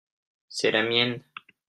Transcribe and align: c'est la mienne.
c'est 0.49 0.71
la 0.71 0.81
mienne. 0.81 1.21